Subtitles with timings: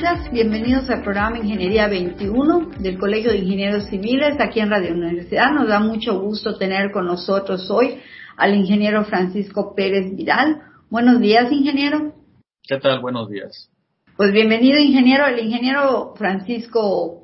[0.00, 0.32] radioescuchas.
[0.32, 5.52] Bienvenidos al programa Ingeniería 21 del Colegio de Ingenieros Civiles aquí en Radio Universidad.
[5.52, 7.98] Nos da mucho gusto tener con nosotros hoy
[8.36, 10.62] al ingeniero Francisco Pérez Vidal.
[10.90, 12.14] Buenos días, ingeniero.
[12.62, 13.00] ¿Qué tal?
[13.00, 13.70] Buenos días.
[14.16, 15.26] Pues bienvenido, ingeniero.
[15.26, 17.19] El ingeniero Francisco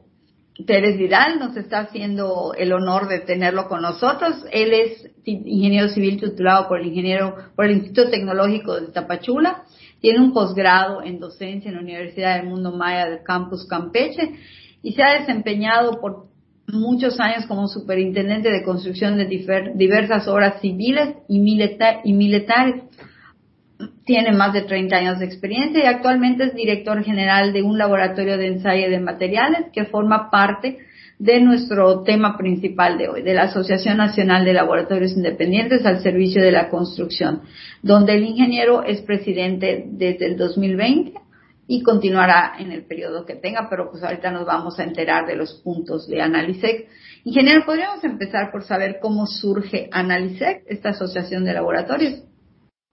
[0.65, 4.45] Pérez Vidal nos está haciendo el honor de tenerlo con nosotros.
[4.53, 9.65] Él es ingeniero civil titulado por el ingeniero por el Instituto Tecnológico de Tapachula
[10.01, 14.35] tiene un posgrado en docencia en la Universidad del Mundo Maya del Campus Campeche
[14.83, 16.27] y se ha desempeñado por
[16.69, 22.83] muchos años como superintendente de construcción de diversas obras civiles y, y militares.
[24.07, 28.39] Tiene más de 30 años de experiencia y actualmente es director general de un laboratorio
[28.39, 30.79] de ensayo de materiales que forma parte
[31.19, 36.41] de nuestro tema principal de hoy, de la Asociación Nacional de Laboratorios Independientes al Servicio
[36.41, 37.43] de la Construcción,
[37.83, 41.15] donde el ingeniero es presidente desde el 2020
[41.67, 45.35] y continuará en el periodo que tenga, pero pues ahorita nos vamos a enterar de
[45.35, 46.87] los puntos de Analisec.
[47.25, 52.23] Ingeniero, ¿podríamos empezar por saber cómo surge Analisec, esta asociación de laboratorios?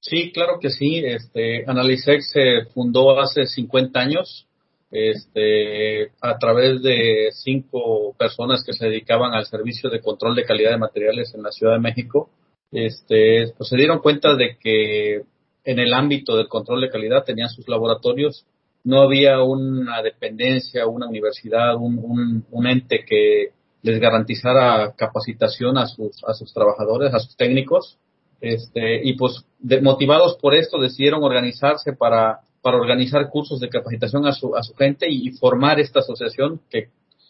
[0.03, 1.01] Sí, claro que sí.
[1.03, 4.47] Este, Analisec se fundó hace 50 años
[4.91, 10.71] este, a través de cinco personas que se dedicaban al servicio de control de calidad
[10.71, 12.29] de materiales en la Ciudad de México,
[12.71, 15.23] este, pues se dieron cuenta de que
[15.63, 18.45] en el ámbito del control de calidad tenían sus laboratorios,
[18.83, 23.47] no había una dependencia, una universidad, un, un, ente que
[23.81, 27.97] les garantizara capacitación a sus, a sus trabajadores, a sus técnicos,
[28.43, 29.45] este, y pues
[29.81, 34.73] motivados por esto decidieron organizarse para para organizar cursos de capacitación a su, a su
[34.73, 36.87] gente y, formar esta asociación que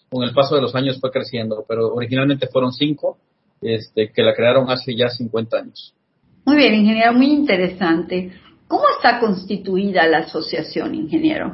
[0.10, 3.18] con el paso de los años fue creciendo, pero originalmente fueron cinco
[3.60, 5.96] este, que la crearon hace ya 50 años.
[6.46, 8.32] Muy bien, ingeniero, muy interesante.
[8.68, 11.54] ¿Cómo está constituida la asociación, ingeniero?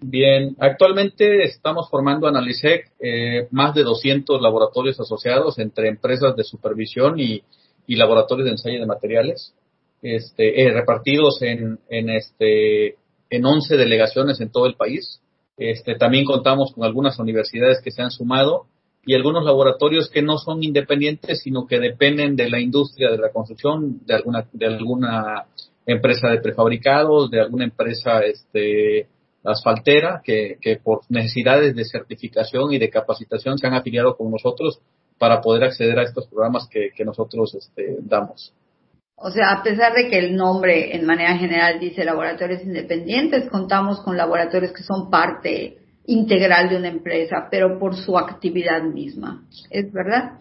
[0.00, 7.20] Bien, actualmente estamos formando Analisec eh, más de 200 laboratorios asociados entre empresas de supervisión
[7.20, 7.42] y,
[7.88, 9.54] y laboratorios de ensayo de materiales
[10.02, 12.96] este, eh, repartidos en, en, este,
[13.30, 15.20] en 11 delegaciones en todo el país.
[15.56, 18.66] Este, también contamos con algunas universidades que se han sumado
[19.04, 23.30] y algunos laboratorios que no son independientes, sino que dependen de la industria de la
[23.30, 25.46] construcción, de alguna, de alguna
[25.86, 29.08] empresa de prefabricados, de alguna empresa este,
[29.42, 34.78] asfaltera, que, que por necesidades de certificación y de capacitación se han afiliado con nosotros
[35.18, 38.54] para poder acceder a estos programas que, que nosotros este, damos.
[39.20, 44.00] O sea, a pesar de que el nombre en manera general dice laboratorios independientes, contamos
[44.00, 49.44] con laboratorios que son parte integral de una empresa, pero por su actividad misma.
[49.70, 50.38] ¿Es verdad?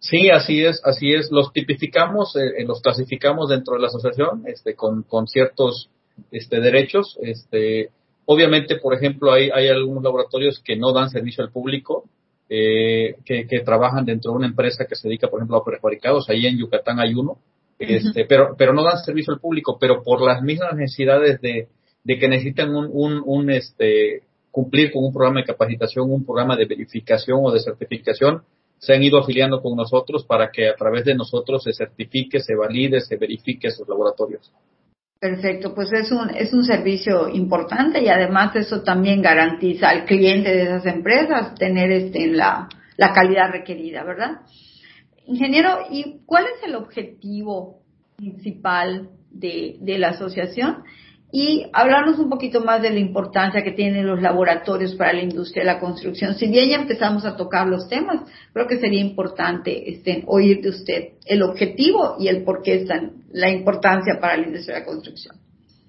[0.00, 1.30] Sí, así es, así es.
[1.30, 5.90] Los tipificamos, eh, eh, los clasificamos dentro de la asociación, este, con, con ciertos,
[6.30, 7.16] este, derechos.
[7.22, 7.90] Este,
[8.24, 12.04] obviamente, por ejemplo, hay, hay algunos laboratorios que no dan servicio al público,
[12.48, 16.28] eh, que, que trabajan dentro de una empresa que se dedica, por ejemplo, a prefabricados.
[16.28, 17.38] Ahí en Yucatán hay uno
[17.78, 21.68] este, pero, pero no dan servicio al público, pero por las mismas necesidades de,
[22.04, 26.56] de que necesitan un, un, un, este, cumplir con un programa de capacitación, un programa
[26.56, 28.42] de verificación o de certificación,
[28.78, 32.54] se han ido afiliando con nosotros para que a través de nosotros se certifique, se
[32.54, 34.52] valide, se verifique esos laboratorios.
[35.18, 40.54] Perfecto, pues es un, es un servicio importante y además eso también garantiza al cliente
[40.54, 44.42] de esas empresas tener este, la, la calidad requerida, ¿verdad?
[45.26, 47.80] Ingeniero, ¿y cuál es el objetivo
[48.16, 50.84] principal de, la asociación?
[51.32, 55.64] Y hablarnos un poquito más de la importancia que tienen los laboratorios para la industria
[55.64, 56.34] de la construcción.
[56.34, 58.20] Si bien ya empezamos a tocar los temas,
[58.52, 63.24] creo que sería importante este, oír de usted el objetivo y el por qué están
[63.32, 65.36] la importancia para la industria de la construcción.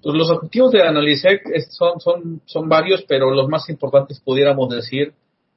[0.02, 5.12] Pues los objetivos de Analisec son, son, son varios, pero los más importantes pudiéramos decir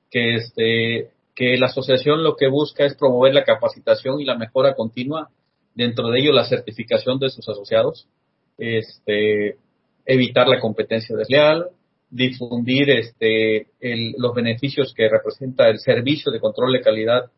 [0.10, 4.76] que este, que la asociación lo que busca es promover la capacitación y la mejora
[4.76, 5.30] continua,
[5.74, 8.08] dentro de ello la certificación de sus asociados,
[8.58, 9.58] este,
[10.06, 11.68] evitar la competencia desleal,
[12.10, 13.68] difundir este,
[14.18, 17.32] los beneficios que representa el servicio de control de calidad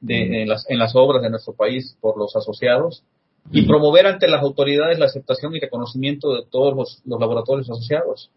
[0.00, 3.02] de, en, las, en las obras de nuestro país por los asociados
[3.50, 8.30] y promover ante las autoridades la aceptación y reconocimiento de todos los, los laboratorios asociados.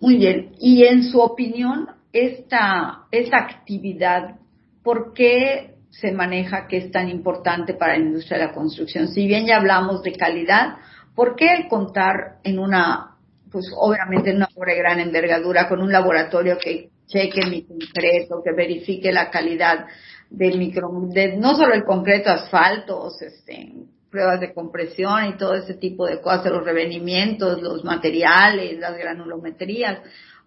[0.00, 0.52] Muy bien.
[0.58, 4.40] Y en su opinión, esta, esta actividad
[4.82, 9.08] ¿por qué se maneja que es tan importante para la industria de la construcción?
[9.08, 10.76] Si bien ya hablamos de calidad,
[11.14, 13.16] ¿por qué contar en una,
[13.50, 18.52] pues obviamente en una obra gran envergadura, con un laboratorio que cheque mi concreto, que
[18.52, 19.86] verifique la calidad
[20.30, 23.72] del micro, de no solo el concreto, asfaltos, este,
[24.10, 29.98] pruebas de compresión y todo ese tipo de cosas, los revenimientos, los materiales, las granulometrías.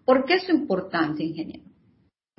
[0.05, 1.63] ¿Por qué es importante, ingeniero?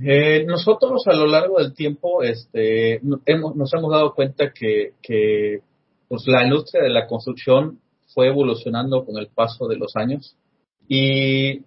[0.02, 5.60] Eh, nosotros a lo largo del tiempo este, hemos, nos hemos dado cuenta que, que
[6.08, 7.78] pues, la industria de la construcción
[8.14, 10.36] fue evolucionando con el paso de los años
[10.88, 11.62] y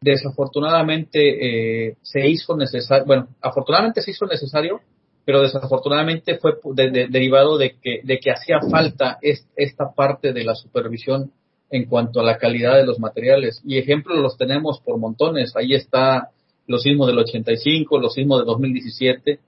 [0.00, 4.80] desafortunadamente eh, se hizo necesario, bueno, afortunadamente se hizo necesario
[5.24, 11.30] pero desafortunadamente fue derivado de que, de que hacía falta esta parte de la supervisión
[11.70, 13.60] en cuanto a la calidad de los materiales.
[13.64, 15.54] Y ejemplos los tenemos por montones.
[15.54, 16.30] Ahí está
[16.66, 19.38] los sismos del 85, los sismos de 2017,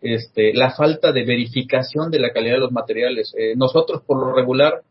[0.00, 3.34] este, la falta de verificación de la calidad de los materiales.
[3.36, 4.82] Eh, nosotros, por lo regular,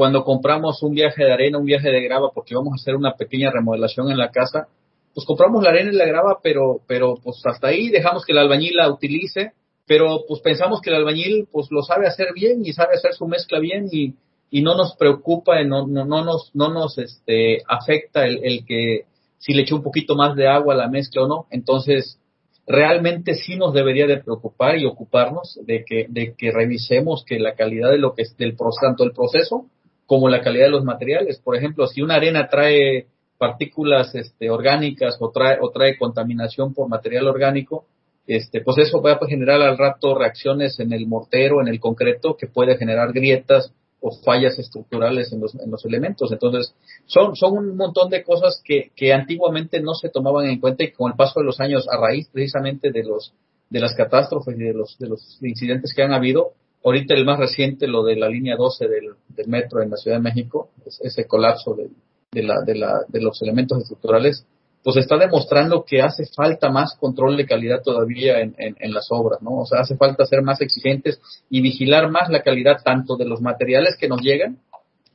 [0.00, 3.16] cuando compramos un viaje de arena, un viaje de grava, porque vamos a hacer una
[3.16, 4.68] pequeña remodelación en la casa,
[5.12, 8.38] pues compramos la arena y la grava, pero, pero pues hasta ahí dejamos que el
[8.38, 9.52] albañil la utilice
[9.90, 13.26] pero pues pensamos que el albañil pues lo sabe hacer bien y sabe hacer su
[13.26, 14.14] mezcla bien y,
[14.48, 19.06] y no nos preocupa, no, no, no nos, no nos este, afecta el, el que
[19.38, 21.46] si le echó un poquito más de agua a la mezcla o no.
[21.50, 22.20] Entonces,
[22.68, 27.56] realmente sí nos debería de preocupar y ocuparnos de que, de que revisemos que la
[27.56, 29.66] calidad de lo que es del tanto el proceso
[30.10, 31.38] como la calidad de los materiales.
[31.38, 33.06] Por ejemplo, si una arena trae
[33.38, 37.84] partículas este, orgánicas o trae, o trae contaminación por material orgánico,
[38.26, 42.36] este, pues eso va a generar al rato reacciones en el mortero, en el concreto,
[42.36, 46.32] que puede generar grietas o fallas estructurales en los, en los elementos.
[46.32, 46.74] Entonces,
[47.06, 50.90] son, son un montón de cosas que, que antiguamente no se tomaban en cuenta y
[50.90, 53.32] con el paso de los años, a raíz precisamente de los
[53.68, 56.54] de las catástrofes y de los, de los incidentes que han habido,
[56.84, 60.16] ahorita el más reciente, lo de la línea 12 del, del metro en la Ciudad
[60.16, 64.46] de México, ese colapso de, la, de, la, de los elementos estructurales,
[64.82, 69.42] pues está demostrando que hace falta más control de calidad todavía en, en, las obras,
[69.42, 69.58] ¿no?
[69.58, 73.42] O sea, hace falta ser más exigentes y vigilar más la calidad tanto de los
[73.42, 74.58] materiales que nos llegan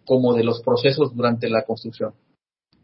[0.06, 2.14] como de los procesos durante la construcción.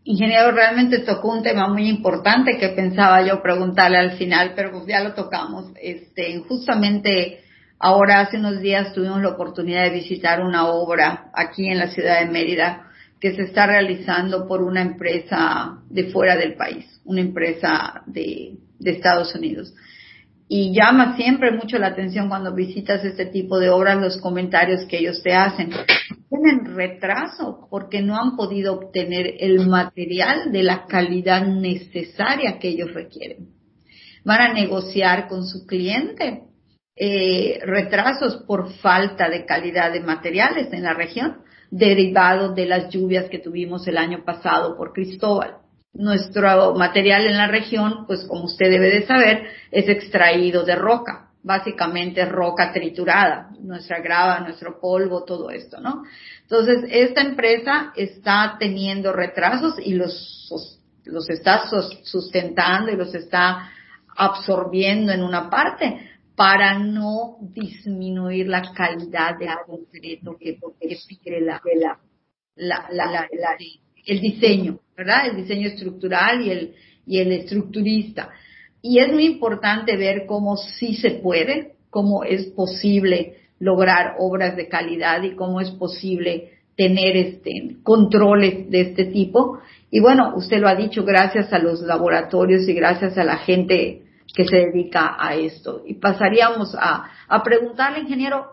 [0.03, 4.87] Ingeniero, realmente tocó un tema muy importante que pensaba yo preguntarle al final, pero pues
[4.87, 5.65] ya lo tocamos.
[5.79, 7.41] Este, justamente
[7.81, 12.19] ahora hace unos días tuvimos la oportunidad de visitar una obra aquí en la ciudad
[12.19, 12.87] de Mérida
[13.19, 19.35] que se está realizando por una empresa de fuera del país, una empresa de, Estados
[19.35, 19.73] Unidos.
[20.47, 24.97] Y llama siempre mucho la atención cuando visitas este tipo de obras los comentarios que
[24.97, 25.69] ellos te hacen.
[26.29, 32.91] Tienen retraso porque no han podido obtener el material de la calidad necesaria que ellos
[32.91, 33.49] requieren.
[34.25, 36.41] Van a negociar con su cliente
[36.95, 41.37] eh, retrasos por falta de calidad de materiales en la región
[41.71, 45.55] derivado de las lluvias que tuvimos el año pasado por Cristóbal.
[45.93, 51.29] Nuestro material en la región, pues como usted debe de saber, es extraído de roca,
[51.43, 56.03] básicamente roca triturada, nuestra grava, nuestro polvo, todo esto, ¿no?
[56.41, 60.49] Entonces, esta empresa está teniendo retrasos y los,
[61.05, 61.63] los está
[62.03, 63.69] sustentando y los está
[64.15, 70.57] absorbiendo en una parte, para no disminuir la calidad del concreto que,
[71.23, 71.61] que la,
[72.55, 73.27] la, la,
[74.05, 75.27] el diseño, ¿verdad?
[75.27, 78.29] El diseño estructural y el, y el estructurista.
[78.81, 84.67] Y es muy importante ver cómo sí se puede, cómo es posible lograr obras de
[84.67, 89.59] calidad y cómo es posible tener este, controles de este tipo.
[89.91, 94.01] Y bueno, usted lo ha dicho, gracias a los laboratorios y gracias a la gente
[94.33, 95.83] que se dedica a esto.
[95.85, 98.45] Y pasaríamos a, a preguntarle, ingeniero,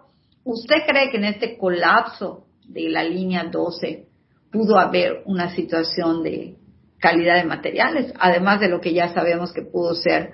[0.44, 4.06] ¿usted cree que en este colapso de la línea 12
[4.50, 6.56] pudo haber una situación de
[6.98, 10.32] calidad de materiales, además de lo que ya sabemos que pudo ser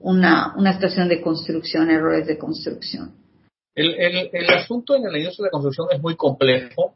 [0.00, 3.14] una, una situación de construcción, errores de construcción?
[3.74, 3.94] El,
[4.32, 6.94] el, asunto en la industria de construcción es muy complejo.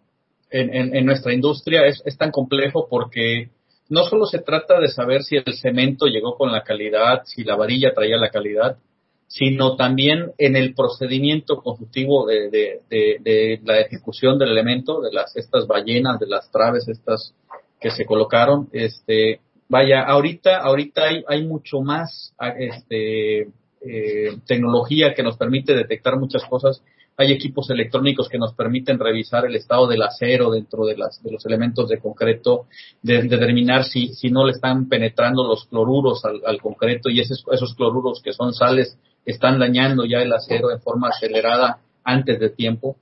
[0.51, 3.49] En, en, en nuestra industria es, es tan complejo porque
[3.93, 7.57] no solo se trata de saber si el cemento llegó con la calidad, si la
[7.57, 8.79] varilla traía la calidad,
[9.27, 16.19] sino también en el procedimiento constructivo de, la ejecución del elemento, de las estas ballenas,
[16.19, 17.35] de las traves estas
[17.79, 25.23] que se colocaron, este, vaya, ahorita, ahorita hay, hay mucho más este, eh, tecnología que
[25.23, 26.83] nos permite detectar muchas cosas
[27.23, 31.33] hay equipos electrónicos que nos permiten revisar el estado del acero dentro de, las, de
[31.33, 32.67] los elementos de concreto,
[33.03, 37.75] de, determinar si, si no le están penetrando los cloruros al, concreto y esos, esos
[37.75, 42.97] cloruros que son sales están dañando ya el acero de forma acelerada antes de tiempo.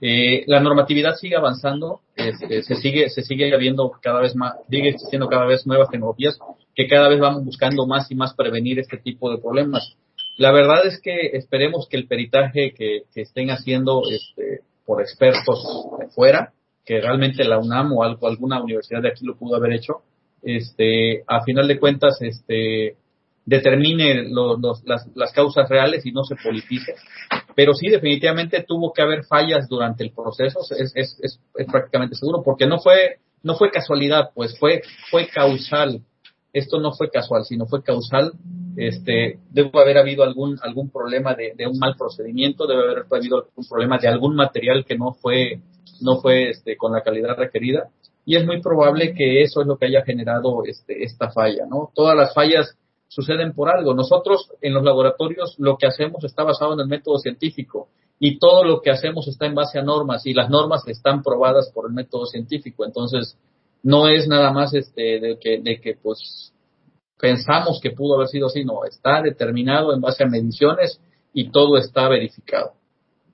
[0.00, 4.88] Eh, la normatividad sigue avanzando, este, se sigue se sigue habiendo cada vez más, sigue
[4.88, 6.38] existiendo cada vez nuevas tecnologías
[6.74, 9.96] que cada vez vamos buscando más y más prevenir este tipo de problemas.
[10.40, 15.62] La verdad es que esperemos que el peritaje que, estén haciendo este, por expertos
[16.14, 20.00] fuera, que realmente la UNAM o algo, alguna universidad de aquí lo pudo haber hecho,
[20.42, 22.96] este, a final de cuentas, este,
[23.44, 24.30] determine
[24.86, 26.94] las, las, causas reales y no se politice.
[27.54, 32.14] Pero sí, definitivamente tuvo que haber fallas durante el proceso, es, es, es, es, prácticamente
[32.14, 34.80] seguro, porque no fue, no fue casualidad, pues fue,
[35.10, 36.00] fue causal.
[36.52, 38.32] Esto no fue casual, sino fue causal.
[38.76, 43.66] Este, debe haber habido algún, algún problema de, un mal procedimiento, debe haber habido algún
[43.68, 45.60] problema de algún material que no fue,
[46.00, 47.88] no fue este, con la calidad requerida.
[48.24, 51.64] Y es muy probable que eso es lo que haya generado este, esta falla.
[51.94, 52.76] Todas las fallas
[53.08, 53.92] suceden por algo.
[53.94, 57.88] Nosotros en los laboratorios lo que hacemos está basado en el método científico
[58.18, 61.72] y todo lo que hacemos está en base a normas y las normas están probadas
[61.74, 62.84] por el método científico.
[62.84, 63.36] Entonces,
[63.82, 66.52] no es nada más este de que, de que pues
[67.18, 71.00] pensamos que pudo haber sido así, no, está determinado en base a mediciones
[71.32, 72.72] y todo está verificado.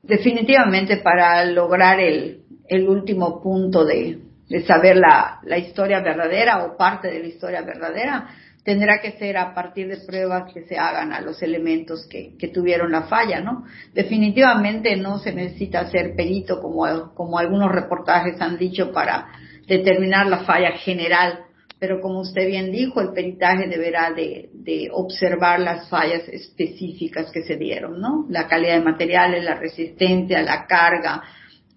[0.03, 6.76] Definitivamente para lograr el, el último punto de, de saber la, la historia verdadera o
[6.76, 8.29] parte de la historia verdadera,
[8.67, 12.49] tendrá que ser a partir de pruebas que se hagan a los elementos que, que
[12.49, 13.65] tuvieron la falla, ¿no?
[13.95, 19.29] Definitivamente no se necesita ser perito como, como algunos reportajes han dicho para
[19.66, 21.40] determinar la falla general,
[21.78, 27.42] pero como usted bien dijo, el peritaje deberá de, de observar las fallas específicas que
[27.42, 28.26] se dieron, ¿no?
[28.30, 31.23] La calidad de materiales, la resistencia, la carga,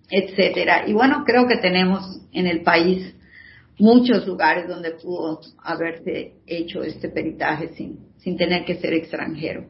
[0.10, 0.84] etcétera.
[0.88, 3.14] Y bueno, creo que tenemos en el país
[3.78, 9.66] muchos lugares donde pudo haberse hecho este peritaje sin, sin tener que ser extranjero.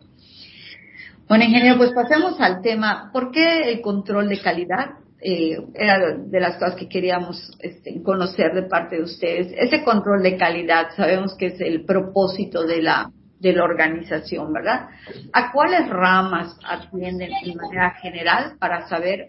[1.28, 4.96] Bueno, ingeniero, pues pasemos al tema, ¿por qué el control de calidad?
[5.22, 9.54] Eh, era de las cosas que queríamos este, conocer de parte de ustedes.
[9.58, 14.88] Ese control de calidad sabemos que es el propósito de la, de la organización, ¿verdad?
[15.34, 19.28] ¿A cuáles ramas atienden de manera general para saber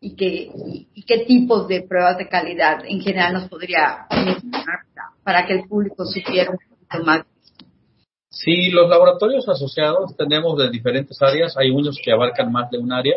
[0.00, 0.50] y qué,
[0.94, 4.80] y qué tipos de pruebas de calidad en general nos podría mencionar
[5.22, 7.26] para que el público supiera un poquito más.
[8.30, 12.92] Sí, los laboratorios asociados tenemos de diferentes áreas, hay unos que abarcan más de un
[12.92, 13.16] área,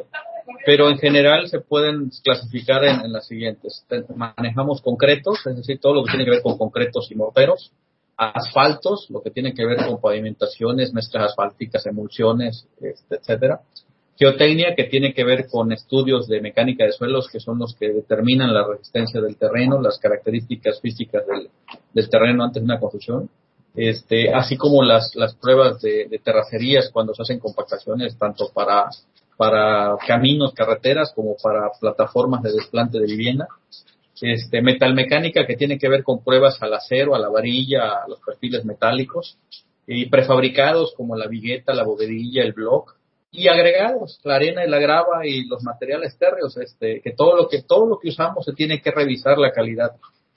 [0.65, 3.85] pero en general se pueden clasificar en, las siguientes.
[4.15, 7.71] Manejamos concretos, es decir, todo lo que tiene que ver con concretos y morteros,
[8.17, 13.61] asfaltos, lo que tiene que ver con pavimentaciones, mezclas asfálticas, emulsiones, este, etcétera
[14.17, 17.91] Geotecnia, que tiene que ver con estudios de mecánica de suelos, que son los que
[17.91, 23.29] determinan la resistencia del terreno, las características físicas del, terreno antes de una construcción.
[23.75, 28.87] Este, así como las, pruebas de, terracerías cuando se hacen compactaciones, tanto para,
[29.37, 33.47] para caminos, carreteras, como para plataformas de desplante de vivienda.
[34.21, 38.19] Este, metalmecánica, que tiene que ver con pruebas al acero, a la varilla, a los
[38.21, 39.37] perfiles metálicos.
[39.85, 42.95] Y prefabricados como la vigueta, la bovedilla, el block
[43.33, 47.49] y agregados, la arena y la grava y los materiales térreos, este, que todo lo
[47.49, 49.93] que todo lo que usamos se tiene que revisar la calidad.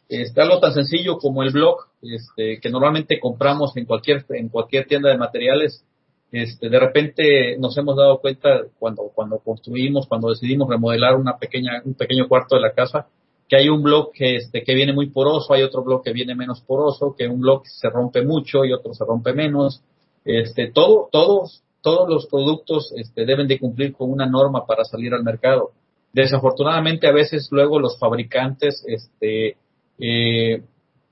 [0.08, 4.86] Este, algo tan sencillo como el blog, este, que normalmente compramos en cualquier en cualquier
[4.86, 5.84] tienda de materiales,
[6.32, 11.82] este, de repente nos hemos dado cuenta cuando cuando construimos, cuando decidimos remodelar una pequeña
[11.84, 13.06] un pequeño cuarto de la casa,
[13.48, 16.34] que hay un blog que este que viene muy poroso, hay otro blog que viene
[16.34, 19.82] menos poroso, que un blog se rompe mucho y otro se rompe menos.
[20.24, 25.14] Este, todo, todos todos los productos este, deben de cumplir con una norma para salir
[25.14, 25.70] al mercado.
[26.12, 29.56] Desafortunadamente a veces luego los fabricantes este,
[30.00, 30.62] eh,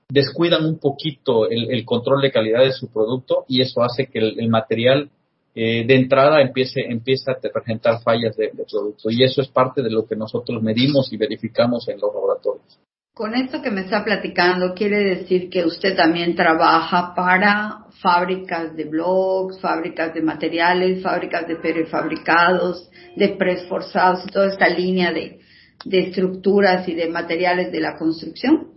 [0.08, 4.48] descuidan un poquito el, control de calidad de su producto y eso hace que el,
[4.48, 5.10] material
[5.54, 9.82] eh, de entrada empiece, empiece a presentar fallas de, de producto y eso es parte
[9.82, 12.78] de lo que nosotros medimos y verificamos en los laboratorios.
[13.14, 18.86] Con esto que me está platicando, quiere decir que usted también trabaja para fábricas de
[18.86, 25.38] blogs, fábricas de materiales, fábricas de prefabricados, de presforzados toda esta línea de,
[25.84, 28.73] estructuras y de materiales de la construcción.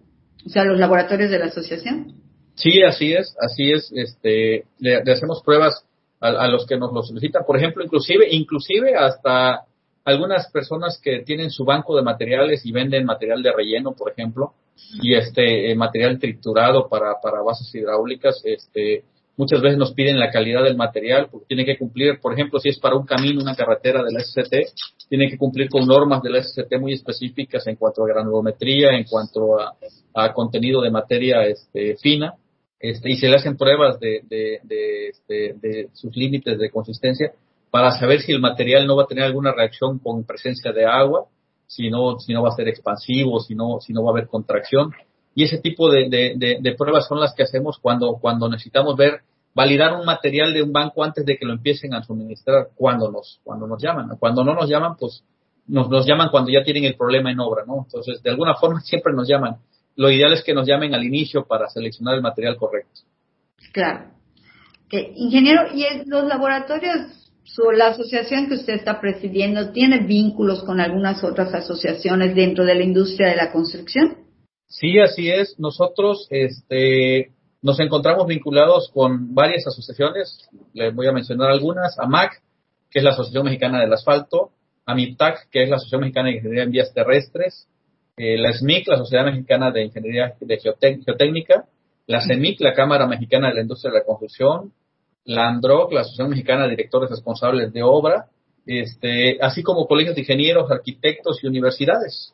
[0.48, 2.14] O sea, los laboratorios de la asociación.
[2.56, 3.92] Sí, así es, así es.
[3.94, 5.86] Este, le, hacemos pruebas
[6.20, 7.44] a, a, los que nos lo solicitan.
[7.46, 9.66] Por ejemplo, inclusive, inclusive hasta
[10.06, 14.54] algunas personas que tienen su banco de materiales y venden material de relleno, por ejemplo,
[15.02, 19.04] y este eh, material triturado para, para bases hidráulicas, este,
[19.38, 22.70] muchas veces nos piden la calidad del material porque tiene que cumplir, por ejemplo, si
[22.70, 26.80] es para un camino, una carretera del SCT, tiene que cumplir con normas del SCT
[26.80, 32.34] muy específicas en cuanto a granulometría, en cuanto a, contenido de materia este, fina,
[32.80, 37.32] este, y se le hacen pruebas de, de, de, este, de sus límites de consistencia
[37.70, 41.26] para saber si el material no va a tener alguna reacción con presencia de agua,
[41.68, 44.28] si no, si no va a ser expansivo, si no, si no va a haber
[44.28, 44.92] contracción.
[45.38, 49.22] Y ese tipo de, de, pruebas son las que hacemos cuando, cuando necesitamos ver,
[49.54, 53.40] validar un material de un banco antes de que lo empiecen a suministrar cuando nos,
[53.44, 54.18] cuando nos llaman.
[54.20, 55.24] Cuando no nos llaman, pues
[55.68, 57.84] nos, nos llaman cuando ya tienen el problema en obra, ¿no?
[57.86, 59.58] Entonces, de alguna forma siempre nos llaman.
[59.96, 63.02] Lo ideal es que nos llamen al inicio para seleccionar el material correcto.
[63.74, 64.10] Claro.
[64.90, 67.28] Ingeniero, ¿y los laboratorios
[67.76, 72.84] la asociación que usted está presidiendo tiene vínculos con algunas otras asociaciones dentro de la
[72.84, 74.27] industria de la construcción.
[74.68, 75.58] Sí, así es.
[75.60, 77.32] Nosotros este,
[77.62, 80.50] nos encontramos vinculados con varias asociaciones.
[80.74, 81.98] Les voy a mencionar algunas.
[82.00, 82.42] AMAC,
[82.90, 84.52] que es la Asociación Mexicana del Asfalto.
[84.86, 87.68] AMIPTAC, que es la Asociación Mexicana de Ingeniería en Vías Terrestres.
[88.16, 90.58] Eh, la SMIC, la Sociedad Mexicana de Ingeniería de
[91.06, 91.66] Geotécnica.
[92.08, 94.72] La CEMIC, la Cámara Mexicana de la Industria de la Construcción
[95.28, 98.28] la ANDROC, la Asociación Mexicana de Directores Responsables de Obra,
[98.66, 102.34] este, así como colegios de ingenieros, arquitectos y universidades.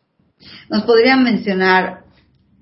[0.70, 2.04] ¿Nos podrían mencionar,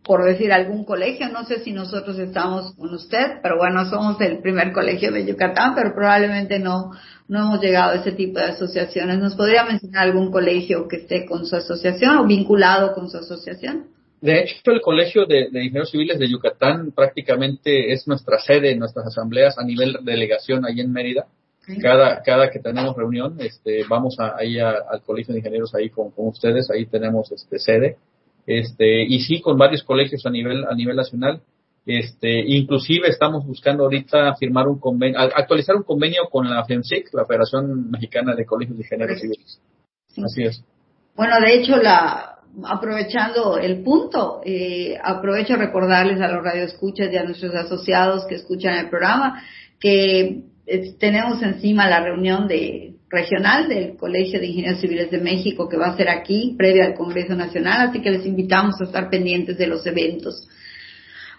[0.03, 1.29] por decir algún colegio?
[1.29, 5.74] No sé si nosotros estamos con usted, pero bueno, somos el primer colegio de Yucatán,
[5.75, 6.91] pero probablemente no,
[7.27, 9.20] no hemos llegado a ese tipo de asociaciones.
[9.20, 13.86] ¿Nos podría mencionar algún colegio que esté con su asociación o vinculado con su asociación?
[14.22, 19.08] De hecho, el Colegio de, Ingenieros Civiles de Yucatán prácticamente es nuestra sede en nuestras
[19.08, 21.25] asambleas a nivel delegación ahí en Mérida.
[21.81, 26.70] Cada, cada que tenemos reunión, este, vamos ahí al Colegio de Ingenieros ahí con, ustedes,
[26.70, 27.98] ahí tenemos este, sede.
[28.60, 31.41] Este, y sí, con varios colegios a nivel, a nivel nacional.
[31.86, 37.25] Este, inclusive estamos buscando ahorita firmar un convenio, actualizar un convenio con la FEMSIC, la
[37.25, 39.60] Federación Mexicana de Colegios de Ingenieros Civiles.
[40.24, 40.63] Así es.
[41.15, 47.17] Bueno, de hecho, la, aprovechando el punto, eh, aprovecho a recordarles a los radioescuchas y
[47.17, 49.41] a nuestros asociados que escuchan el programa
[49.79, 50.43] que
[51.00, 55.88] tenemos encima la reunión de regional del Colegio de Ingenieros Civiles de México que va
[55.88, 59.67] a ser aquí, previa al Congreso Nacional, así que les invitamos a estar pendientes de
[59.67, 60.47] los eventos.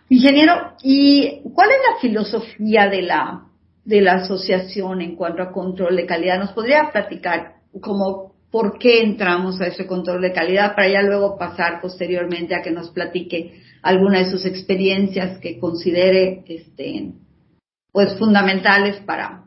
[0.08, 3.46] Ingeniero, ¿y cuál es la filosofía de la,
[3.84, 6.38] de la asociación en cuanto a control de calidad?
[6.38, 11.38] ¿Nos podría platicar como por qué entramos a ese control de calidad para ya luego
[11.38, 17.12] pasar posteriormente a que nos platique alguna de sus experiencias que considere este,
[17.90, 19.44] pues fundamentales para,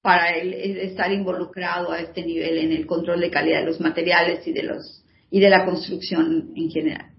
[0.00, 4.52] para estar involucrado a este nivel en el control de calidad de los materiales y
[4.52, 7.10] de los y de la construcción en general.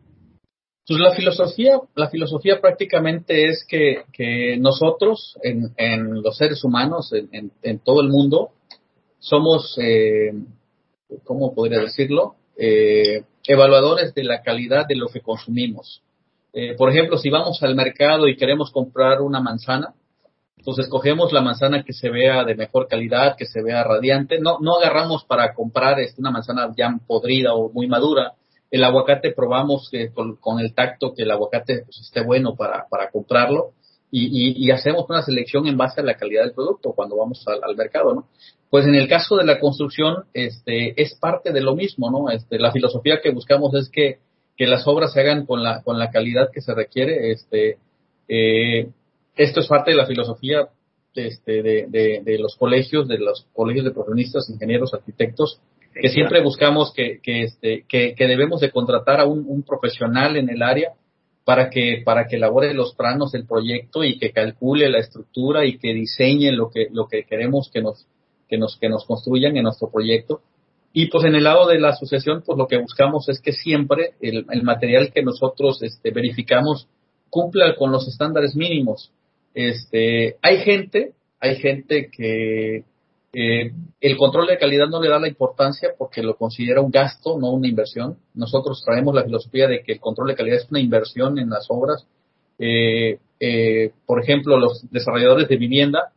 [0.88, 7.14] Pues la filosofía, la filosofía prácticamente es que, que nosotros, en, en, los seres humanos,
[7.14, 8.50] en, en, todo el mundo,
[9.20, 10.32] somos eh,
[11.24, 12.36] ¿cómo podría decirlo?
[12.58, 16.02] Eh, evaluadores de la calidad de lo que consumimos.
[16.54, 19.94] Eh, por ejemplo, si vamos al mercado y queremos comprar una manzana,
[20.60, 24.40] entonces escogemos la manzana que se vea de mejor calidad, que se vea radiante.
[24.40, 28.34] No, no agarramos para comprar este, una manzana ya podrida o muy madura.
[28.70, 33.10] El aguacate probamos que con, el tacto que el aguacate pues, esté bueno para, para
[33.10, 33.72] comprarlo
[34.12, 37.60] y, y, hacemos una selección en base a la calidad del producto cuando vamos al,
[37.64, 38.28] al mercado, ¿no?
[38.70, 42.32] Pues en el caso de la construcción, este, es parte de lo mismo, ¿no?
[42.32, 44.18] Este, la filosofía que buscamos es que,
[44.58, 47.32] que las obras se hagan con la, con la calidad que se requiere.
[47.32, 47.78] Este,
[48.28, 48.90] eh,
[49.40, 50.68] esto es parte de la filosofía
[51.16, 55.62] este, de, de, de, los colegios, de los colegios de profesionistas, ingenieros, arquitectos,
[55.94, 60.36] que siempre buscamos que, que, este, que, que debemos de contratar a un, un, profesional
[60.36, 60.92] en el área
[61.46, 65.78] para que, para que elabore los planos del proyecto y que calcule la estructura y
[65.78, 68.08] que diseñe lo que, lo que queremos que nos,
[68.50, 70.42] que nos, que nos construyan en nuestro proyecto.
[70.92, 74.16] Y pues en el lado de la asociación, pues lo que buscamos es que siempre
[74.20, 76.88] el, el material que nosotros este, verificamos
[77.30, 79.14] cumpla con los estándares mínimos.
[79.54, 82.84] Este, hay gente, hay gente que
[83.32, 87.38] eh, el control de calidad no le da la importancia porque lo considera un gasto,
[87.40, 88.18] no una inversión.
[88.34, 91.68] Nosotros traemos la filosofía de que el control de calidad es una inversión en las
[91.70, 92.06] obras.
[92.58, 96.12] Eh, eh, por ejemplo, los desarrolladores de vivienda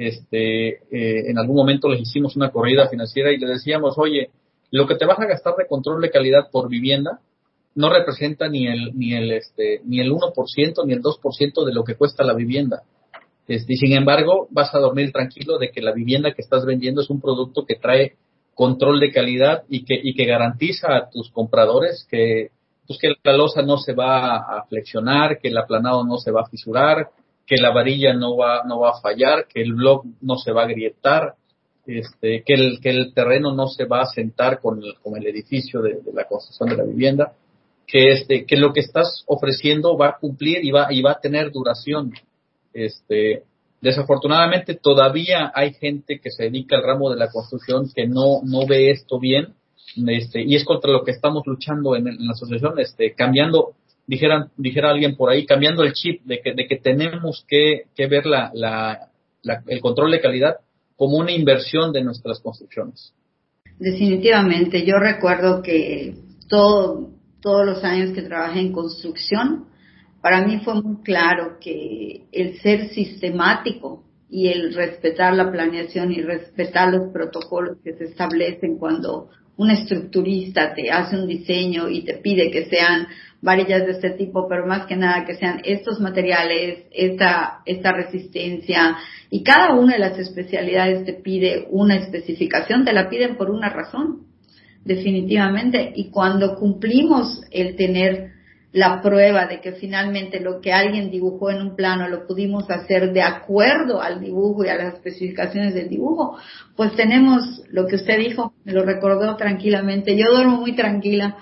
[0.00, 4.30] este, eh, en algún momento les hicimos una corrida financiera y les decíamos, oye,
[4.70, 7.20] lo que te vas a gastar de control de calidad por vivienda
[7.74, 11.84] no representa ni el, ni el, este, ni el 1% ni el 2% de lo
[11.84, 12.82] que cuesta la vivienda.
[13.46, 17.00] Este, y sin embargo, vas a dormir tranquilo de que la vivienda que estás vendiendo
[17.00, 18.14] es un producto que trae
[18.54, 22.50] control de calidad y que, y que garantiza a tus compradores que,
[22.86, 26.42] pues que la losa no se va a flexionar, que el aplanado no se va
[26.42, 27.10] a fisurar,
[27.46, 30.62] que la varilla no va, no va a fallar, que el blog no se va
[30.62, 31.34] a grietar,
[31.86, 35.26] este, que, el, que el terreno no se va a sentar con el, con el
[35.26, 37.32] edificio de, la construcción de la vivienda,
[37.90, 41.20] que, este, que lo que estás ofreciendo va a cumplir y va, y va a
[41.20, 42.12] tener duración.
[42.72, 43.44] Este,
[43.80, 48.66] Desafortunadamente todavía hay gente que se dedica al ramo de la construcción que no, no
[48.66, 49.54] ve esto bien
[50.06, 53.72] este, y es contra lo que estamos luchando en, la asociación, este, cambiando,
[54.06, 58.06] dijeran, dijera alguien por ahí, cambiando el chip de que, de que tenemos que, que
[58.06, 59.10] ver la, la,
[59.66, 60.56] el control de calidad
[60.96, 63.14] como una inversión de nuestras construcciones.
[63.78, 66.14] Definitivamente, yo recuerdo que
[66.48, 67.08] todo,
[67.40, 69.66] todos los años que trabajé en construcción,
[70.20, 76.22] para mí fue muy claro que el ser sistemático y el respetar la planeación y
[76.22, 82.14] respetar los protocolos que se establecen cuando un estructurista te hace un diseño y te
[82.14, 83.08] pide que sean
[83.42, 88.96] varillas de este tipo, pero más que nada que sean estos materiales, esta, esta resistencia,
[89.30, 93.70] y cada una de las especialidades te pide una especificación, te la piden por una
[93.70, 94.29] razón,
[94.84, 98.30] definitivamente, y cuando cumplimos el tener
[98.72, 103.12] la prueba de que finalmente lo que alguien dibujó en un plano lo pudimos hacer
[103.12, 106.36] de acuerdo al dibujo y a las especificaciones del dibujo,
[106.76, 110.16] pues tenemos lo que usted dijo, me lo recordó tranquilamente.
[110.16, 111.36] Yo duermo muy tranquila,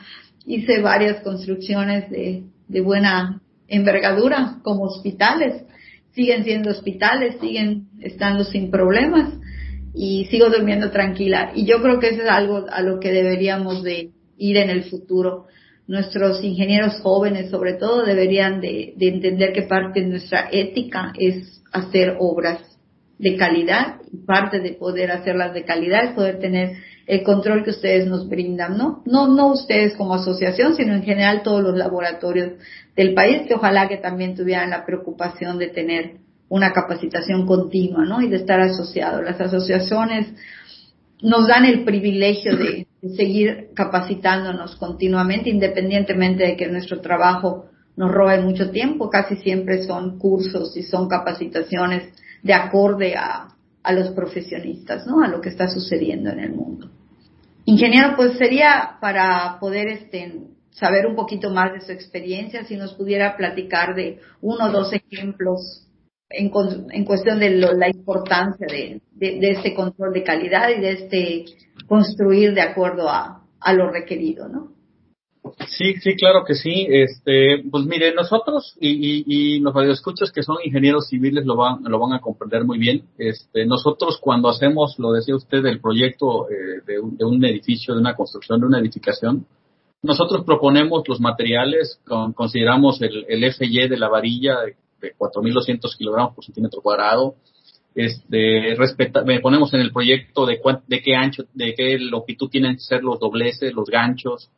[0.46, 5.64] hice varias construcciones de, de buena envergadura como hospitales,
[6.12, 9.34] siguen siendo hospitales, siguen estando sin problemas
[9.98, 11.52] y sigo durmiendo tranquila.
[11.54, 14.84] Y yo creo que eso es algo a lo que deberíamos de ir en el
[14.84, 15.46] futuro
[15.88, 22.16] nuestros ingenieros jóvenes sobre todo deberían de, entender que parte de nuestra ética es hacer
[22.20, 22.60] obras
[23.18, 27.70] de calidad y parte de poder hacerlas de calidad es poder tener el control que
[27.70, 29.02] ustedes nos brindan, ¿no?
[29.06, 32.52] No, no ustedes como asociación, sino en general todos los laboratorios
[32.94, 38.20] del país que ojalá que también tuvieran la preocupación de tener una capacitación continua, ¿no?
[38.20, 39.22] Y de estar asociados.
[39.22, 40.28] Las asociaciones
[41.22, 48.40] nos dan el privilegio de, seguir capacitándonos continuamente, independientemente de que nuestro trabajo nos robe
[48.40, 53.48] mucho tiempo, casi siempre son cursos y son capacitaciones de acorde a,
[53.82, 55.22] a los profesionistas, ¿no?
[55.22, 56.90] A lo que está sucediendo en el mundo.
[57.66, 62.94] Ingeniero, pues sería para poder este, saber un poquito más de su experiencia, si nos
[62.94, 65.87] pudiera platicar de uno o dos ejemplos
[66.30, 66.50] en,
[66.90, 71.44] en cuestión de la importancia de, este control de calidad y de este
[71.86, 74.72] construir de acuerdo a, lo requerido, ¿no?
[75.66, 76.86] Sí, sí, claro que sí.
[76.88, 81.82] Este, pues mire, nosotros y, y, y los radioescuchas que son ingenieros civiles lo van,
[81.84, 83.04] lo van a comprender muy bien.
[83.16, 88.14] Este, nosotros cuando hacemos, lo decía usted, el proyecto eh, de, un, edificio, de una
[88.14, 89.46] construcción, de una edificación,
[90.02, 94.58] nosotros proponemos los materiales, con, consideramos el, el FY de la varilla
[95.00, 97.34] de 4.200 kilogramos por centímetro cuadrado.
[97.94, 102.80] Este, respeta, ponemos en el proyecto de, de qué ancho, de qué longitud tienen que
[102.80, 104.50] ser los dobleces, los ganchos.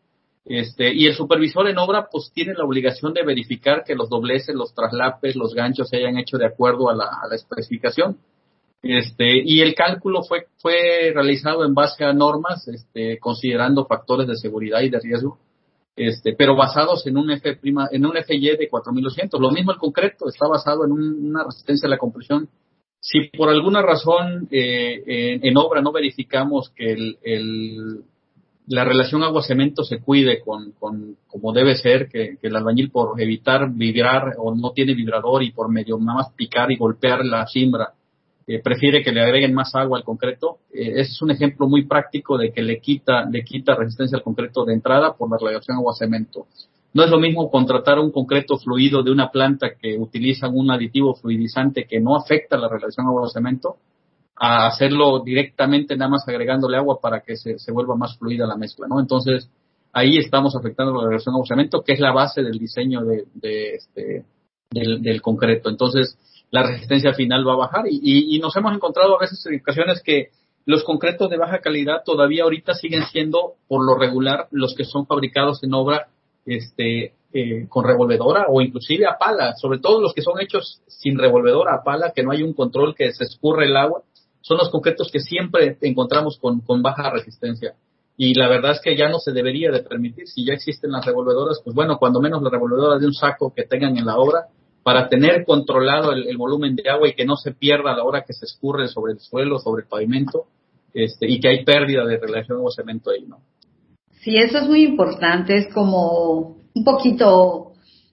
[0.45, 4.55] Este, y el supervisor en obra pues tiene la obligación de verificar que los dobleces,
[4.55, 8.19] los traslapes, los ganchos se hayan hecho de acuerdo a la, a la especificación.
[8.83, 14.37] Este, y el cálculo fue, fue realizado en base a normas, este, considerando factores de
[14.37, 15.39] seguridad y de riesgo
[16.09, 19.39] este, pero basados en un F prima, en un FY de 4200.
[19.39, 22.49] Lo mismo el concreto está basado en una resistencia a la compresión.
[23.01, 28.05] Si por alguna razón eh, en, obra no verificamos que el,
[28.67, 30.73] la relación agua-cemento se cuide con,
[31.27, 35.53] como debe ser, que, que, el albañil por evitar vibrar o no tiene vibrador y
[35.53, 37.95] por medio nada más picar y golpear la cimbra
[38.59, 40.59] prefiere que le agreguen más agua al concreto.
[40.73, 44.25] Eh, ese es un ejemplo muy práctico de que le quita, le quita resistencia al
[44.25, 46.47] concreto de entrada por la radiación agua-cemento.
[46.93, 51.15] No es lo mismo contratar un concreto fluido de una planta que utiliza un aditivo
[51.15, 53.77] fluidizante que no afecta la relación agua-cemento
[54.37, 58.87] a hacerlo directamente nada más agregándole agua para que se, vuelva más fluida la mezcla,
[58.89, 58.99] ¿no?
[58.99, 59.51] Entonces,
[59.93, 64.25] ahí estamos afectando la relación agua-cemento, que es la base del diseño de, este,
[64.71, 65.69] del concreto.
[65.69, 66.17] Entonces,
[66.51, 67.85] la resistencia final va a bajar.
[67.89, 70.31] Y, y, nos hemos encontrado a veces en ocasiones que
[70.67, 75.07] los concretos de baja calidad todavía ahorita siguen siendo por lo regular los que son
[75.07, 76.09] fabricados en obra
[76.45, 81.17] este eh, con revolvedora o inclusive a pala, sobre todo los que son hechos sin
[81.17, 84.03] revolvedora a pala, que no hay un control que se escurre el agua,
[84.41, 87.75] son los concretos que siempre encontramos con, con baja resistencia.
[88.17, 91.07] Y la verdad es que ya no se debería de permitir, si ya existen las
[91.07, 94.49] revolvedoras, pues bueno, cuando menos las revolvedoras de un saco que tengan en la obra,
[94.83, 98.25] para tener controlado el, volumen de agua y que no se pierda a la hora
[98.27, 100.47] que se escurre sobre el suelo, sobre el pavimento,
[100.95, 103.39] este, y que hay pérdida de relación o cemento ahí, ¿no?
[104.23, 107.73] Sí, eso es muy importante, es como un poquito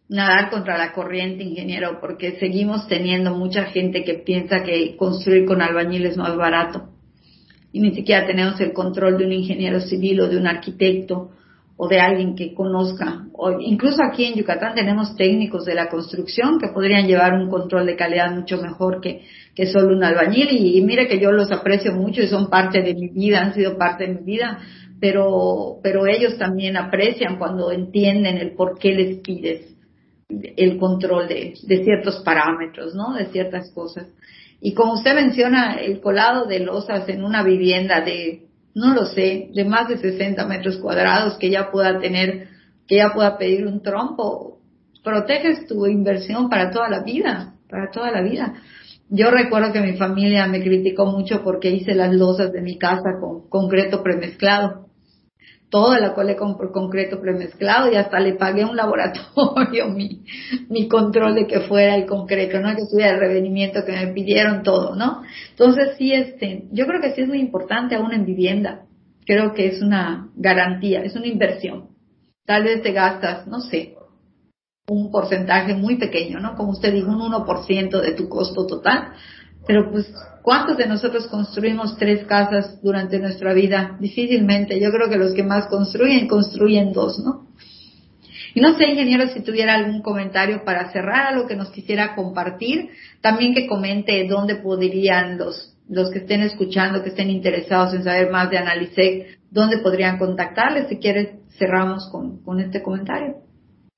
[0.09, 5.61] nadar contra la corriente, ingeniero, porque seguimos teniendo mucha gente que piensa que construir con
[5.61, 6.89] albañil es más barato
[7.71, 11.31] y ni siquiera tenemos el control de un ingeniero civil o de un arquitecto
[11.79, 13.27] o de alguien que conozca.
[13.33, 17.85] O incluso aquí en Yucatán tenemos técnicos de la construcción que podrían llevar un control
[17.85, 19.21] de calidad mucho mejor que,
[19.53, 20.47] que solo un albañil.
[20.51, 23.77] Y, mire que yo los aprecio mucho y son parte de mi vida, han sido
[23.77, 24.57] parte de mi vida,
[24.99, 29.75] pero, pero ellos también aprecian cuando entienden el por qué les pides
[30.29, 33.13] el control de, de ciertos parámetros, ¿no?
[33.13, 34.07] De ciertas cosas.
[34.59, 38.46] Y como usted menciona, el colado de losas en una vivienda de
[38.77, 42.49] no lo sé, de más de 60 metros cuadrados que ya pueda tener,
[42.87, 44.59] que ya pueda pedir un trompo,
[45.03, 48.53] proteges tu inversión para toda la vida, para toda la vida.
[49.09, 53.17] Yo recuerdo que mi familia me criticó mucho porque hice las losas de mi casa
[53.19, 54.86] con concreto premezclado
[55.69, 60.23] toda la colé con concreto premezclado y hasta le pagué a un laboratorio mi,
[60.69, 62.75] mi control de que fuera el concreto, ¿no?
[62.75, 65.23] Que tuviera el revenimiento que me pidieron todo, ¿no?
[65.49, 68.83] Entonces sí, este, yo creo que sí es muy importante aún en vivienda.
[69.25, 71.89] Creo que es una garantía, es una inversión.
[72.45, 73.97] Tal vez te gastas, no sé,
[74.89, 76.55] un porcentaje muy pequeño, ¿no?
[76.55, 79.09] Como usted dijo, un 1% de tu costo total,
[79.67, 83.97] pero pues, ¿cuántos de nosotros construimos tres casas durante nuestra vida?
[83.99, 84.79] Difícilmente.
[84.79, 87.47] Yo creo que los que más construyen, construyen dos, ¿no?
[88.53, 92.89] Y no sé, ingeniero, si tuviera algún comentario para cerrar, algo que nos quisiera compartir.
[93.21, 98.31] También que comente dónde podrían los, los que estén escuchando, que estén interesados en saber
[98.31, 100.87] más de Analisec, dónde podrían contactarles.
[100.87, 103.35] Si quieres, cerramos con, con este comentario.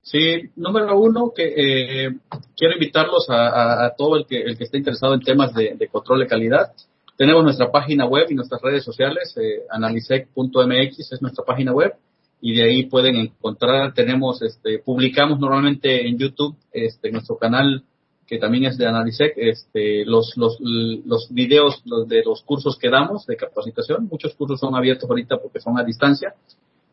[0.02, 2.10] Sí, número uno, que eh,
[2.56, 6.26] quiero invitarlos a, todo el que, el que esté interesado en temas de, control de
[6.26, 6.72] calidad.
[7.16, 11.94] Tenemos nuestra página web y nuestras redes sociales, eh, analisec.mx es nuestra página web
[12.40, 17.84] y de ahí pueden encontrar, tenemos, este, publicamos normalmente en YouTube, este, nuestro canal
[18.26, 23.26] que también es de Analisec, este, los, los, los videos de los cursos que damos
[23.26, 24.06] de capacitación.
[24.08, 26.32] Muchos cursos son abiertos ahorita porque son a distancia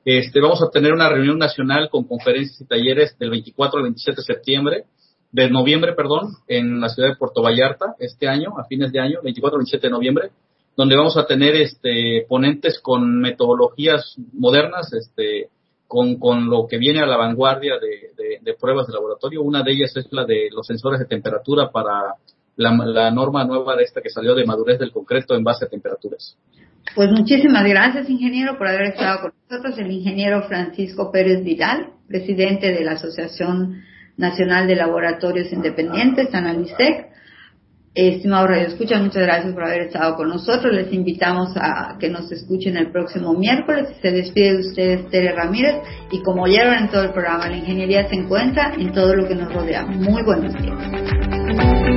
[0.08, 4.22] este, vamos a tener una reunión nacional con conferencias y talleres del 24 al 27
[4.22, 4.86] de septiembre,
[5.34, 9.20] de noviembre, perdón, en la ciudad de Puerto Vallarta este año, a fines de año,
[9.22, 10.30] 24 al 27 de noviembre,
[10.78, 15.50] donde vamos a tener este, ponentes con metodologías modernas, este,
[15.90, 19.42] con, con lo que viene a la vanguardia de, de, pruebas de laboratorio.
[19.42, 22.14] Una de ellas es la de los sensores de temperatura para
[22.56, 25.68] la, la norma nueva de esta que salió de madurez del concreto en base a
[25.68, 26.38] temperaturas.
[26.96, 29.78] Pues muchísimas gracias, ingeniero, por haber estado con nosotros.
[29.78, 33.84] El ingeniero Francisco Pérez Vidal, presidente de la Asociación
[34.18, 37.08] Nacional de Laboratorios Independientes, Analisec.
[37.94, 40.72] Estimado Radio Escucha, muchas gracias por haber estado con nosotros.
[40.72, 43.90] Les invitamos a que nos escuchen el próximo miércoles.
[44.04, 45.78] Se despide de ustedes Tere Ramírez
[46.12, 49.34] y como oyeron en todo el programa, la ingeniería se encuentra en todo lo que
[49.34, 49.84] nos rodea.
[49.88, 51.97] Muy buenos días.